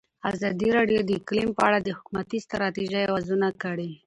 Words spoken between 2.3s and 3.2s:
ستراتیژۍ